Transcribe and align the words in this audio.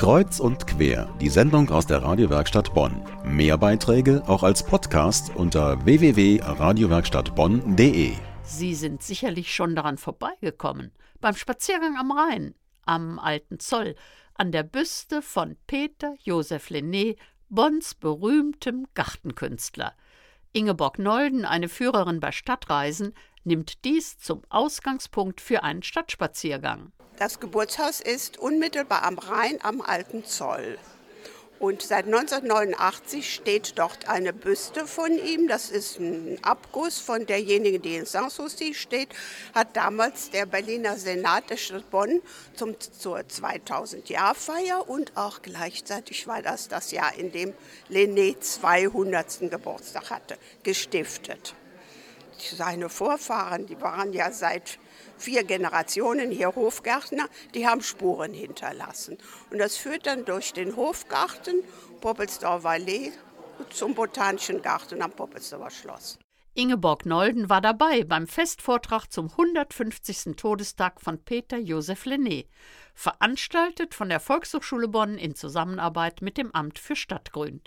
Kreuz 0.00 0.40
und 0.40 0.66
quer, 0.66 1.14
die 1.20 1.28
Sendung 1.28 1.68
aus 1.68 1.86
der 1.86 2.02
Radiowerkstatt 2.02 2.72
Bonn. 2.72 3.04
Mehr 3.22 3.58
Beiträge 3.58 4.22
auch 4.26 4.42
als 4.42 4.64
Podcast 4.64 5.36
unter 5.36 5.84
www.radiowerkstattbonn.de. 5.84 8.14
Sie 8.42 8.74
sind 8.74 9.02
sicherlich 9.02 9.54
schon 9.54 9.76
daran 9.76 9.98
vorbeigekommen, 9.98 10.92
beim 11.20 11.34
Spaziergang 11.34 11.98
am 11.98 12.12
Rhein, 12.12 12.54
am 12.86 13.18
Alten 13.18 13.58
Zoll, 13.58 13.94
an 14.32 14.52
der 14.52 14.62
Büste 14.62 15.20
von 15.20 15.58
Peter 15.66 16.14
Joseph 16.22 16.70
Lenné, 16.70 17.18
Bonns 17.50 17.94
berühmtem 17.94 18.86
Gartenkünstler. 18.94 19.92
Ingeborg 20.54 20.98
Nolden, 20.98 21.44
eine 21.44 21.68
Führerin 21.68 22.20
bei 22.20 22.32
Stadtreisen, 22.32 23.12
nimmt 23.44 23.84
dies 23.84 24.18
zum 24.18 24.40
Ausgangspunkt 24.48 25.42
für 25.42 25.62
einen 25.62 25.82
Stadtspaziergang. 25.82 26.90
Das 27.20 27.38
Geburtshaus 27.38 28.00
ist 28.00 28.38
unmittelbar 28.38 29.02
am 29.02 29.18
Rhein 29.18 29.58
am 29.62 29.82
Alten 29.82 30.24
Zoll. 30.24 30.78
Und 31.58 31.82
seit 31.82 32.06
1989 32.06 33.34
steht 33.34 33.78
dort 33.78 34.08
eine 34.08 34.32
Büste 34.32 34.86
von 34.86 35.18
ihm. 35.18 35.46
Das 35.46 35.68
ist 35.68 36.00
ein 36.00 36.38
Abguss 36.40 36.98
von 36.98 37.26
derjenigen, 37.26 37.82
die 37.82 37.96
in 37.96 38.06
Sanssouci 38.06 38.72
steht. 38.72 39.10
Hat 39.54 39.76
damals 39.76 40.30
der 40.30 40.46
Berliner 40.46 40.96
Senat 40.96 41.50
der 41.50 41.58
Stadt 41.58 41.90
Bonn 41.90 42.22
zum, 42.54 42.80
zur 42.80 43.18
2000-Jahr-Feier 43.18 44.88
und 44.88 45.14
auch 45.18 45.42
gleichzeitig 45.42 46.26
war 46.26 46.40
das 46.40 46.68
das 46.68 46.90
Jahr, 46.90 47.18
in 47.18 47.32
dem 47.32 47.52
Lené 47.90 48.40
200. 48.40 49.50
Geburtstag 49.50 50.08
hatte, 50.08 50.38
gestiftet. 50.62 51.54
Seine 52.40 52.88
Vorfahren, 52.88 53.66
die 53.66 53.80
waren 53.80 54.12
ja 54.12 54.32
seit 54.32 54.78
vier 55.16 55.44
Generationen 55.44 56.30
hier 56.30 56.54
Hofgärtner, 56.54 57.28
die 57.54 57.66
haben 57.66 57.82
Spuren 57.82 58.32
hinterlassen. 58.32 59.18
Und 59.50 59.58
das 59.58 59.76
führt 59.76 60.06
dann 60.06 60.24
durch 60.24 60.52
den 60.52 60.76
Hofgarten, 60.76 61.62
Poppelsdorfer 62.00 62.70
Allee, 62.70 63.12
zum 63.70 63.94
Botanischen 63.94 64.62
Garten 64.62 65.02
am 65.02 65.12
Poppelsdorfer 65.12 65.70
Schloss. 65.70 66.18
Ingeborg 66.54 67.06
Nolden 67.06 67.48
war 67.48 67.60
dabei 67.60 68.02
beim 68.02 68.26
Festvortrag 68.26 69.06
zum 69.12 69.30
150. 69.30 70.36
Todestag 70.36 71.00
von 71.00 71.22
Peter 71.22 71.58
Joseph 71.58 72.06
Lenné, 72.06 72.46
veranstaltet 72.92 73.94
von 73.94 74.08
der 74.08 74.18
Volkshochschule 74.18 74.88
Bonn 74.88 75.16
in 75.16 75.36
Zusammenarbeit 75.36 76.22
mit 76.22 76.36
dem 76.36 76.52
Amt 76.52 76.80
für 76.80 76.96
Stadtgrün. 76.96 77.62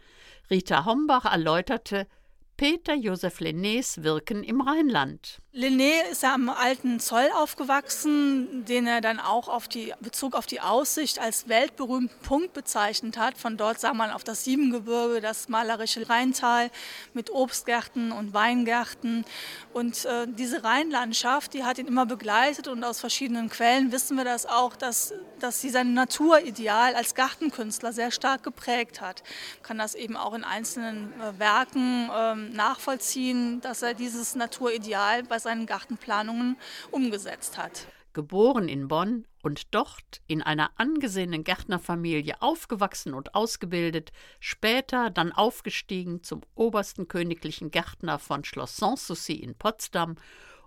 Rita 0.49 0.85
Hombach 0.85 1.23
erläuterte, 1.23 2.07
Peter 2.55 2.93
Joseph 2.93 3.39
Lennés 3.39 4.03
Wirken 4.03 4.43
im 4.43 4.61
Rheinland. 4.61 5.39
Lenné 5.55 6.01
ist 6.11 6.23
ja 6.23 6.33
am 6.33 6.49
alten 6.49 6.99
Zoll 6.99 7.29
aufgewachsen, 7.35 8.65
den 8.65 8.87
er 8.87 9.01
dann 9.01 9.19
auch 9.19 9.47
auf 9.47 9.67
die, 9.67 9.93
Bezug 9.99 10.33
auf 10.33 10.47
die 10.47 10.61
Aussicht 10.61 11.19
als 11.19 11.47
weltberühmten 11.47 12.17
Punkt 12.23 12.53
bezeichnet 12.53 13.19
hat. 13.19 13.37
Von 13.37 13.55
dort 13.55 13.79
sah 13.79 13.93
man 13.93 14.09
auf 14.09 14.23
das 14.23 14.43
Siebengebirge, 14.45 15.21
das 15.21 15.49
malerische 15.49 16.09
Rheintal 16.09 16.71
mit 17.13 17.29
Obstgärten 17.29 18.11
und 18.11 18.33
Weingärten. 18.33 19.25
Und 19.73 20.05
äh, 20.05 20.25
diese 20.27 20.63
Rheinlandschaft, 20.63 21.53
die 21.53 21.63
hat 21.63 21.77
ihn 21.77 21.85
immer 21.85 22.07
begleitet 22.07 22.67
und 22.67 22.83
aus 22.83 22.99
verschiedenen 22.99 23.47
Quellen 23.51 23.91
wissen 23.91 24.17
wir 24.17 24.25
das 24.25 24.47
auch, 24.47 24.75
dass, 24.75 25.13
dass 25.39 25.61
sie 25.61 25.69
sein 25.69 25.93
Naturideal 25.93 26.95
als 26.95 27.13
Gartenkünstler 27.13 27.93
sehr 27.93 28.09
stark 28.09 28.41
geprägt 28.41 29.01
hat. 29.01 29.21
Man 29.57 29.63
kann 29.67 29.77
das 29.77 29.93
eben 29.93 30.17
auch 30.17 30.33
in 30.33 30.43
einzelnen 30.43 31.13
äh, 31.21 31.37
Werken 31.37 32.09
äh, 32.09 32.55
nachvollziehen, 32.55 33.61
dass 33.61 33.83
er 33.83 33.93
dieses 33.93 34.33
Naturideal 34.33 35.21
bei 35.21 35.42
seinen 35.43 35.65
Gartenplanungen 35.65 36.57
umgesetzt 36.91 37.57
hat. 37.57 37.87
Geboren 38.13 38.67
in 38.67 38.87
Bonn 38.87 39.25
und 39.41 39.73
dort 39.73 40.21
in 40.27 40.41
einer 40.41 40.71
angesehenen 40.77 41.43
Gärtnerfamilie 41.43 42.41
aufgewachsen 42.41 43.13
und 43.13 43.33
ausgebildet, 43.35 44.11
später 44.39 45.09
dann 45.09 45.31
aufgestiegen 45.31 46.23
zum 46.23 46.41
obersten 46.55 47.07
königlichen 47.07 47.71
Gärtner 47.71 48.19
von 48.19 48.43
Schloss 48.43 48.77
Sanssouci 48.77 49.33
in 49.33 49.55
Potsdam 49.55 50.15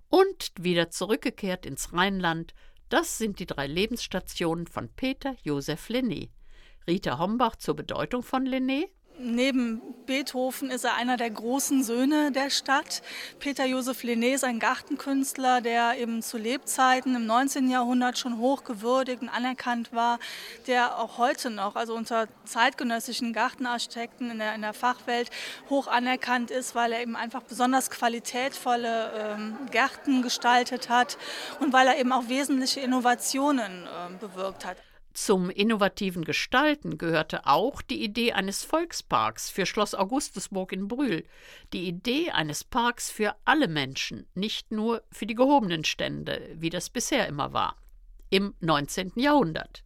und 0.08 0.52
wieder 0.58 0.90
zurückgekehrt 0.90 1.66
ins 1.66 1.92
Rheinland, 1.92 2.54
das 2.88 3.18
sind 3.18 3.40
die 3.40 3.46
drei 3.46 3.66
Lebensstationen 3.66 4.66
von 4.66 4.88
Peter 4.88 5.34
Joseph 5.42 5.88
Lenné. 5.88 6.30
Rita 6.86 7.18
Hombach 7.18 7.56
zur 7.56 7.74
Bedeutung 7.74 8.22
von 8.22 8.46
Lenné. 8.46 8.88
Neben 9.18 9.80
Beethoven 10.04 10.70
ist 10.70 10.84
er 10.84 10.94
einer 10.94 11.16
der 11.16 11.30
großen 11.30 11.82
Söhne 11.82 12.32
der 12.32 12.50
Stadt. 12.50 13.02
Peter 13.38 13.64
Joseph 13.64 14.02
Lenné 14.02 14.34
ist 14.34 14.44
ein 14.44 14.58
Gartenkünstler, 14.58 15.62
der 15.62 15.98
eben 15.98 16.20
zu 16.20 16.36
Lebzeiten 16.36 17.16
im 17.16 17.24
19. 17.24 17.70
Jahrhundert 17.70 18.18
schon 18.18 18.36
hoch 18.36 18.64
gewürdigt 18.64 19.22
und 19.22 19.30
anerkannt 19.30 19.94
war, 19.94 20.18
der 20.66 20.98
auch 20.98 21.16
heute 21.16 21.48
noch, 21.48 21.76
also 21.76 21.94
unter 21.94 22.28
zeitgenössischen 22.44 23.32
Gartenarchitekten 23.32 24.30
in 24.30 24.38
der, 24.38 24.54
in 24.54 24.60
der 24.60 24.74
Fachwelt, 24.74 25.30
hoch 25.70 25.86
anerkannt 25.86 26.50
ist, 26.50 26.74
weil 26.74 26.92
er 26.92 27.00
eben 27.00 27.16
einfach 27.16 27.42
besonders 27.42 27.88
qualitätvolle 27.90 29.12
ähm, 29.16 29.56
Gärten 29.70 30.20
gestaltet 30.20 30.90
hat 30.90 31.16
und 31.60 31.72
weil 31.72 31.86
er 31.86 31.98
eben 31.98 32.12
auch 32.12 32.28
wesentliche 32.28 32.80
Innovationen 32.80 33.84
äh, 33.86 34.14
bewirkt 34.20 34.66
hat. 34.66 34.76
Zum 35.16 35.48
innovativen 35.48 36.26
Gestalten 36.26 36.98
gehörte 36.98 37.46
auch 37.46 37.80
die 37.80 38.04
Idee 38.04 38.34
eines 38.34 38.64
Volksparks 38.64 39.48
für 39.48 39.64
Schloss 39.64 39.94
Augustusburg 39.94 40.72
in 40.72 40.88
Brühl, 40.88 41.24
die 41.72 41.88
Idee 41.88 42.32
eines 42.32 42.64
Parks 42.64 43.10
für 43.10 43.34
alle 43.46 43.66
Menschen, 43.66 44.26
nicht 44.34 44.72
nur 44.72 45.02
für 45.10 45.24
die 45.24 45.34
gehobenen 45.34 45.84
Stände, 45.84 46.50
wie 46.56 46.68
das 46.68 46.90
bisher 46.90 47.26
immer 47.28 47.54
war, 47.54 47.76
im 48.28 48.52
19. 48.60 49.12
Jahrhundert. 49.16 49.84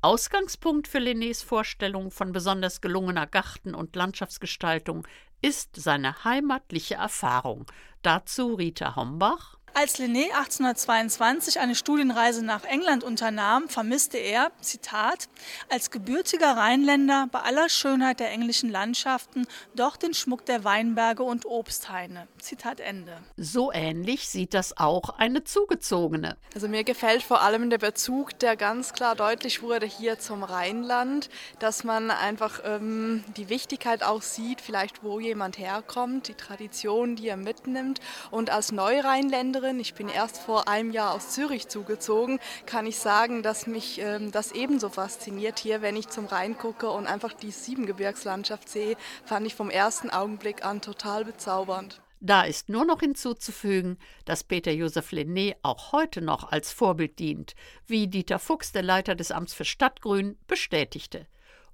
Ausgangspunkt 0.00 0.88
für 0.88 0.98
Lennés 0.98 1.44
Vorstellung 1.44 2.10
von 2.10 2.32
besonders 2.32 2.80
gelungener 2.80 3.28
Garten- 3.28 3.76
und 3.76 3.94
Landschaftsgestaltung 3.94 5.06
ist 5.40 5.76
seine 5.76 6.24
heimatliche 6.24 6.96
Erfahrung. 6.96 7.66
Dazu 8.02 8.54
Rita 8.54 8.96
Hombach 8.96 9.57
als 9.78 10.00
Linné 10.00 10.32
1822 10.34 11.60
eine 11.60 11.76
Studienreise 11.76 12.44
nach 12.44 12.64
England 12.64 13.04
unternahm, 13.04 13.68
vermisste 13.68 14.18
er, 14.18 14.50
Zitat, 14.60 15.28
als 15.68 15.92
gebürtiger 15.92 16.56
Rheinländer 16.56 17.28
bei 17.30 17.42
aller 17.42 17.68
Schönheit 17.68 18.18
der 18.18 18.32
englischen 18.32 18.70
Landschaften 18.70 19.46
doch 19.76 19.96
den 19.96 20.14
Schmuck 20.14 20.44
der 20.46 20.64
Weinberge 20.64 21.22
und 21.22 21.46
Obsthaine. 21.46 22.26
Zitat 22.40 22.80
Ende. 22.80 23.18
So 23.36 23.70
ähnlich 23.70 24.28
sieht 24.28 24.52
das 24.52 24.76
auch 24.76 25.10
eine 25.10 25.44
Zugezogene. 25.44 26.36
Also 26.54 26.66
mir 26.66 26.82
gefällt 26.82 27.22
vor 27.22 27.42
allem 27.42 27.70
der 27.70 27.78
Bezug, 27.78 28.36
der 28.40 28.56
ganz 28.56 28.94
klar 28.94 29.14
deutlich 29.14 29.62
wurde 29.62 29.86
hier 29.86 30.18
zum 30.18 30.42
Rheinland, 30.42 31.30
dass 31.60 31.84
man 31.84 32.10
einfach 32.10 32.62
ähm, 32.64 33.22
die 33.36 33.48
Wichtigkeit 33.48 34.02
auch 34.02 34.22
sieht, 34.22 34.60
vielleicht 34.60 35.04
wo 35.04 35.20
jemand 35.20 35.56
herkommt, 35.56 36.26
die 36.26 36.34
Tradition, 36.34 37.14
die 37.14 37.28
er 37.28 37.36
mitnimmt 37.36 38.00
und 38.32 38.50
als 38.50 38.72
Neurheinländerin 38.72 39.67
Künstlerin. 39.68 39.80
Ich 39.80 39.94
bin 39.94 40.08
erst 40.08 40.38
vor 40.38 40.68
einem 40.68 40.90
Jahr 40.92 41.14
aus 41.14 41.30
Zürich 41.30 41.68
zugezogen. 41.68 42.38
Kann 42.66 42.86
ich 42.86 42.98
sagen, 42.98 43.42
dass 43.42 43.66
mich 43.66 44.00
ähm, 44.00 44.32
das 44.32 44.52
ebenso 44.52 44.88
fasziniert 44.88 45.58
hier, 45.58 45.82
wenn 45.82 45.96
ich 45.96 46.08
zum 46.08 46.26
Rhein 46.26 46.56
gucke 46.56 46.90
und 46.90 47.06
einfach 47.06 47.32
die 47.32 47.50
Siebengebirgslandschaft 47.50 48.68
sehe, 48.68 48.96
fand 49.24 49.46
ich 49.46 49.54
vom 49.54 49.70
ersten 49.70 50.10
Augenblick 50.10 50.64
an 50.64 50.80
total 50.80 51.24
bezaubernd. 51.24 52.00
Da 52.20 52.42
ist 52.42 52.68
nur 52.68 52.84
noch 52.84 53.00
hinzuzufügen, 53.00 53.96
dass 54.24 54.42
Peter 54.42 54.72
Josef 54.72 55.12
Lenné 55.12 55.54
auch 55.62 55.92
heute 55.92 56.20
noch 56.20 56.50
als 56.50 56.72
Vorbild 56.72 57.18
dient, 57.20 57.54
wie 57.86 58.08
Dieter 58.08 58.40
Fuchs, 58.40 58.72
der 58.72 58.82
Leiter 58.82 59.14
des 59.14 59.30
Amts 59.30 59.54
für 59.54 59.64
Stadtgrün, 59.64 60.36
bestätigte. 60.48 61.26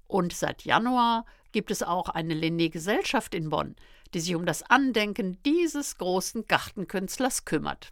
Und 0.07 0.33
seit 0.33 0.63
Januar 0.63 1.25
gibt 1.51 1.71
es 1.71 1.83
auch 1.83 2.09
eine 2.09 2.33
Lenné-Gesellschaft 2.33 3.33
in 3.33 3.49
Bonn, 3.49 3.75
die 4.13 4.19
sich 4.19 4.35
um 4.35 4.45
das 4.45 4.63
Andenken 4.63 5.41
dieses 5.43 5.97
großen 5.97 6.47
Gartenkünstlers 6.47 7.45
kümmert. 7.45 7.91